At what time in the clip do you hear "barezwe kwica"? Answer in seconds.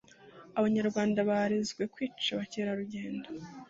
1.29-2.27